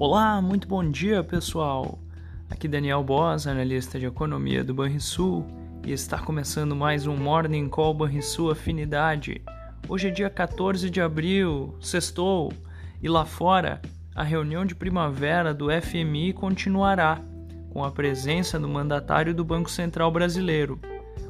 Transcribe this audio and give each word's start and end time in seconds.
Olá, 0.00 0.40
muito 0.40 0.66
bom 0.66 0.82
dia, 0.90 1.22
pessoal. 1.22 1.98
Aqui 2.48 2.66
Daniel 2.66 3.04
Boas, 3.04 3.46
analista 3.46 3.98
de 3.98 4.06
economia 4.06 4.64
do 4.64 4.72
Banrisul, 4.72 5.46
e 5.86 5.92
está 5.92 6.18
começando 6.18 6.74
mais 6.74 7.06
um 7.06 7.14
Morning 7.14 7.68
Call 7.68 7.92
Banrisul 7.92 8.50
Afinidade. 8.50 9.42
Hoje 9.86 10.08
é 10.08 10.10
dia 10.10 10.30
14 10.30 10.88
de 10.88 11.02
abril, 11.02 11.76
sextou, 11.82 12.50
e 13.02 13.10
lá 13.10 13.26
fora 13.26 13.82
a 14.14 14.22
reunião 14.22 14.64
de 14.64 14.74
primavera 14.74 15.52
do 15.52 15.66
FMI 15.70 16.32
continuará, 16.32 17.20
com 17.68 17.84
a 17.84 17.90
presença 17.90 18.58
do 18.58 18.70
mandatário 18.70 19.34
do 19.34 19.44
Banco 19.44 19.70
Central 19.70 20.10
Brasileiro. 20.10 20.80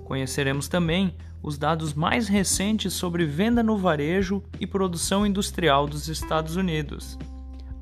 Conheceremos 0.05 0.68
também 0.68 1.16
os 1.43 1.59
dados 1.59 1.93
mais 1.93 2.29
recentes 2.29 2.93
sobre 2.93 3.25
venda 3.27 3.64
no 3.64 3.77
varejo 3.77 4.45
e 4.61 4.66
produção 4.66 5.27
industrial 5.27 5.88
dos 5.88 6.07
Estados 6.07 6.55
Unidos. 6.55 7.18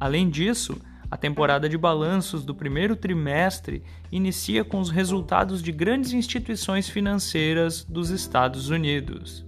Além 0.00 0.28
disso, 0.30 0.80
a 1.10 1.16
temporada 1.16 1.68
de 1.68 1.78
balanços 1.78 2.44
do 2.44 2.54
primeiro 2.54 2.94
trimestre 2.94 3.82
inicia 4.12 4.62
com 4.62 4.78
os 4.78 4.90
resultados 4.90 5.62
de 5.62 5.72
grandes 5.72 6.12
instituições 6.12 6.88
financeiras 6.88 7.82
dos 7.84 8.10
Estados 8.10 8.68
Unidos. 8.68 9.46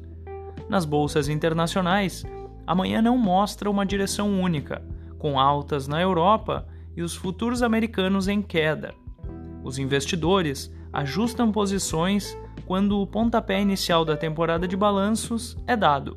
Nas 0.69 0.85
bolsas 0.85 1.29
internacionais, 1.29 2.25
amanhã 2.67 3.03
não 3.03 3.19
mostra 3.19 3.71
uma 3.71 3.85
direção 3.85 4.41
única, 4.41 4.83
com 5.19 5.39
altas 5.39 5.87
na 5.87 6.01
Europa 6.01 6.67
e 6.97 7.03
os 7.03 7.15
futuros 7.15 7.63
americanos 7.63 8.27
em 8.27 8.41
queda. 8.41 8.95
Os 9.63 9.79
investidores 9.79 10.73
ajustam 10.93 11.53
posições 11.53 12.37
quando 12.65 13.01
o 13.01 13.07
pontapé 13.07 13.61
inicial 13.61 14.05
da 14.05 14.17
temporada 14.17 14.67
de 14.67 14.77
balanços 14.77 15.57
é 15.67 15.77
dado. 15.77 16.17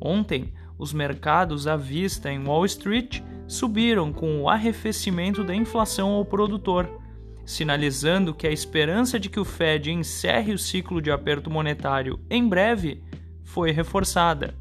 Ontem, 0.00 0.52
os 0.76 0.92
mercados 0.92 1.68
à 1.68 1.76
vista 1.76 2.32
em 2.32 2.44
Wall 2.44 2.64
Street 2.64 3.20
subiram 3.52 4.12
com 4.12 4.40
o 4.40 4.48
arrefecimento 4.48 5.44
da 5.44 5.54
inflação 5.54 6.12
ao 6.12 6.24
produtor, 6.24 6.88
sinalizando 7.44 8.32
que 8.32 8.46
a 8.46 8.50
esperança 8.50 9.20
de 9.20 9.28
que 9.28 9.38
o 9.38 9.44
Fed 9.44 9.90
encerre 9.90 10.54
o 10.54 10.58
ciclo 10.58 11.02
de 11.02 11.10
aperto 11.10 11.50
monetário 11.50 12.18
em 12.30 12.48
breve 12.48 13.02
foi 13.44 13.70
reforçada. 13.70 14.54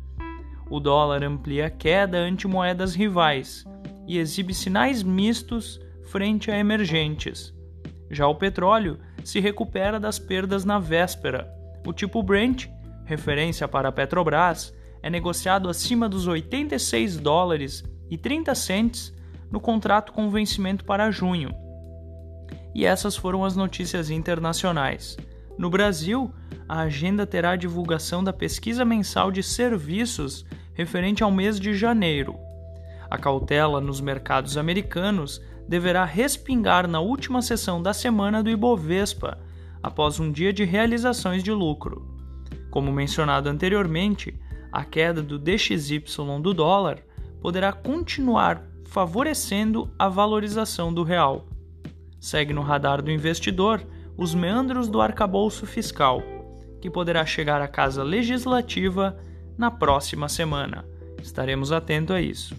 O 0.69 0.79
dólar 0.79 1.23
amplia 1.23 1.67
a 1.67 1.69
queda 1.69 2.17
ante 2.17 2.47
moedas 2.47 2.93
rivais 2.93 3.65
e 4.05 4.17
exibe 4.17 4.53
sinais 4.53 5.01
mistos 5.01 5.79
frente 6.03 6.51
a 6.51 6.57
emergentes. 6.57 7.53
Já 8.09 8.27
o 8.27 8.35
petróleo 8.35 8.99
se 9.23 9.39
recupera 9.39 10.01
das 10.01 10.19
perdas 10.19 10.65
na 10.65 10.79
véspera. 10.79 11.49
O 11.85 11.93
tipo 11.93 12.21
Brent, 12.21 12.67
referência 13.05 13.69
para 13.69 13.87
a 13.87 13.91
Petrobras, 13.91 14.73
é 15.01 15.09
negociado 15.09 15.69
acima 15.69 16.09
dos 16.09 16.27
86 16.27 17.17
dólares 17.17 17.83
e 18.11 18.17
30 18.17 18.53
cents 18.53 19.13
no 19.49 19.61
contrato 19.61 20.11
com 20.11 20.29
vencimento 20.29 20.83
para 20.83 21.09
junho. 21.09 21.49
E 22.75 22.85
essas 22.85 23.15
foram 23.15 23.45
as 23.45 23.55
notícias 23.55 24.09
internacionais. 24.09 25.17
No 25.57 25.69
Brasil, 25.69 26.33
a 26.67 26.81
agenda 26.81 27.25
terá 27.25 27.51
a 27.51 27.55
divulgação 27.55 28.23
da 28.23 28.33
pesquisa 28.33 28.83
mensal 28.83 29.31
de 29.31 29.41
serviços 29.41 30.45
referente 30.73 31.23
ao 31.23 31.31
mês 31.31 31.59
de 31.59 31.73
janeiro. 31.73 32.35
A 33.09 33.17
cautela 33.17 33.81
nos 33.81 33.99
mercados 33.99 34.57
americanos 34.57 35.41
deverá 35.67 36.05
respingar 36.05 36.87
na 36.87 36.99
última 36.99 37.41
sessão 37.41 37.81
da 37.81 37.93
semana 37.93 38.41
do 38.43 38.49
Ibovespa, 38.49 39.37
após 39.83 40.19
um 40.19 40.31
dia 40.31 40.53
de 40.53 40.63
realizações 40.63 41.43
de 41.43 41.51
lucro. 41.51 42.07
Como 42.69 42.91
mencionado 42.91 43.49
anteriormente, 43.49 44.39
a 44.71 44.85
queda 44.85 45.21
do 45.21 45.37
DXY 45.37 46.03
do 46.41 46.53
dólar 46.53 47.03
poderá 47.41 47.73
continuar 47.73 48.63
favorecendo 48.85 49.89
a 49.97 50.07
valorização 50.07 50.93
do 50.93 51.01
real. 51.03 51.47
Segue 52.19 52.53
no 52.53 52.61
radar 52.61 53.01
do 53.01 53.09
investidor 53.09 53.83
os 54.15 54.35
meandros 54.35 54.87
do 54.87 55.01
arcabouço 55.01 55.65
fiscal, 55.65 56.21
que 56.79 56.87
poderá 56.89 57.25
chegar 57.25 57.61
à 57.61 57.67
casa 57.67 58.03
legislativa 58.03 59.17
na 59.57 59.71
próxima 59.71 60.29
semana. 60.29 60.85
Estaremos 61.21 61.71
atentos 61.71 62.15
a 62.15 62.21
isso. 62.21 62.55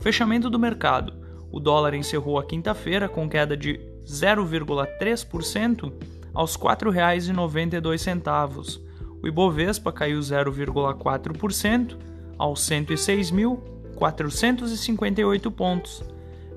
Fechamento 0.00 0.48
do 0.48 0.58
mercado. 0.58 1.12
O 1.50 1.60
dólar 1.60 1.92
encerrou 1.94 2.38
a 2.38 2.44
quinta-feira 2.44 3.08
com 3.08 3.28
queda 3.28 3.56
de 3.56 3.78
0,3% 4.06 5.92
aos 6.32 6.56
R$ 6.56 6.62
4,92. 6.62 8.80
O 9.22 9.28
Ibovespa 9.28 9.92
caiu 9.92 10.20
0,4% 10.20 11.96
aos 12.38 12.60
106.000 12.60 13.73
458 13.94 15.50
pontos. 15.50 16.04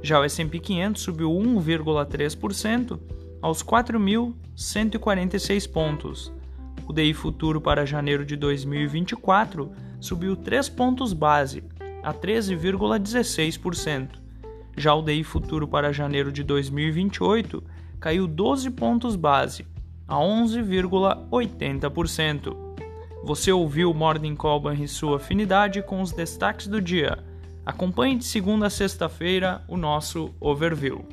Já 0.02 0.20
o 0.20 0.24
S&P 0.24 0.60
500 0.60 1.02
subiu 1.02 1.30
1,3% 1.32 3.00
aos 3.42 3.64
4.146 3.64 5.72
pontos. 5.72 6.32
O 6.88 6.94
DI 6.94 7.14
futuro 7.14 7.62
para 7.62 7.86
janeiro 7.86 8.26
de 8.26 8.36
2024 8.36 9.72
subiu 10.00 10.36
3 10.36 10.70
pontos 10.70 11.14
base, 11.14 11.64
a 12.04 12.14
13,16%. 12.14 14.20
Já 14.78 14.94
o 14.94 15.02
DI 15.02 15.24
futuro 15.24 15.68
para 15.68 15.92
janeiro 15.92 16.32
de 16.32 16.44
2028 16.44 17.64
caiu 18.00 18.28
12 18.28 18.70
pontos 18.72 19.16
base, 19.16 19.66
a 20.08 20.16
11,80%. 20.16 22.67
Você 23.24 23.52
ouviu 23.52 23.92
o 23.92 23.94
Morning 23.94 24.36
Call 24.36 24.62
sua 24.88 25.18
Afinidade 25.18 25.82
com 25.82 26.02
os 26.02 26.12
destaques 26.12 26.68
do 26.68 26.82
dia. 26.82 27.18
Acompanhe 27.66 28.18
de 28.18 28.24
segunda 28.24 28.68
a 28.68 28.70
sexta-feira 28.70 29.62
o 29.68 29.76
nosso 29.76 30.34
overview. 30.40 31.06